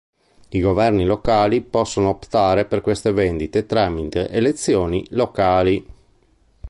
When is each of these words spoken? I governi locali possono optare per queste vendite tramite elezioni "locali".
I 0.49 0.59
governi 0.61 1.05
locali 1.05 1.61
possono 1.61 2.09
optare 2.09 2.65
per 2.65 2.81
queste 2.81 3.11
vendite 3.11 3.67
tramite 3.67 4.31
elezioni 4.31 5.05
"locali". 5.11 5.85